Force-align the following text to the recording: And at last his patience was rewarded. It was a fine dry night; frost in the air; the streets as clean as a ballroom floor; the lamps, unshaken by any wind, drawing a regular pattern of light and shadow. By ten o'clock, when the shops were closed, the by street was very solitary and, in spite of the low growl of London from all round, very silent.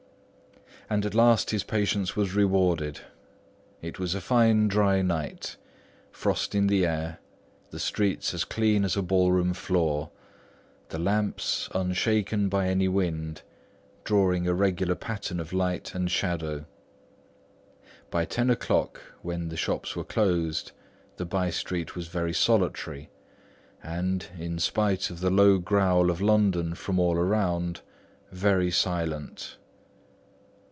And 0.89 1.05
at 1.05 1.15
last 1.15 1.51
his 1.51 1.63
patience 1.63 2.17
was 2.17 2.35
rewarded. 2.35 2.99
It 3.81 3.97
was 3.97 4.13
a 4.13 4.19
fine 4.19 4.67
dry 4.67 5.01
night; 5.01 5.55
frost 6.11 6.53
in 6.53 6.67
the 6.67 6.85
air; 6.85 7.19
the 7.69 7.79
streets 7.79 8.33
as 8.33 8.43
clean 8.43 8.83
as 8.83 8.97
a 8.97 9.01
ballroom 9.01 9.53
floor; 9.53 10.11
the 10.89 10.99
lamps, 10.99 11.69
unshaken 11.73 12.49
by 12.49 12.67
any 12.67 12.89
wind, 12.89 13.41
drawing 14.03 14.49
a 14.49 14.53
regular 14.53 14.95
pattern 14.95 15.39
of 15.39 15.53
light 15.53 15.95
and 15.95 16.11
shadow. 16.11 16.65
By 18.09 18.25
ten 18.25 18.49
o'clock, 18.49 19.01
when 19.21 19.47
the 19.47 19.55
shops 19.55 19.95
were 19.95 20.03
closed, 20.03 20.73
the 21.15 21.25
by 21.25 21.51
street 21.51 21.95
was 21.95 22.09
very 22.09 22.33
solitary 22.33 23.09
and, 23.81 24.27
in 24.37 24.59
spite 24.59 25.09
of 25.09 25.21
the 25.21 25.31
low 25.31 25.57
growl 25.57 26.11
of 26.11 26.19
London 26.19 26.75
from 26.75 26.99
all 26.99 27.15
round, 27.15 27.79
very 28.29 28.69
silent. 28.71 29.55